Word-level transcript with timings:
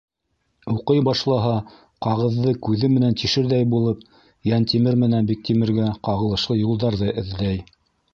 Уҡый 0.75 1.01
башлаһа, 1.07 1.51
ҡағыҙҙы 2.05 2.53
күҙе 2.67 2.89
менән 2.93 3.17
тишерҙәй 3.23 3.67
булып, 3.73 4.01
Йәнтимер 4.53 4.97
менән 5.03 5.29
Биктимергә 5.33 5.91
ҡағылышлы 6.09 6.59
юлдарҙы 6.63 7.13
эҙләй. 7.25 7.61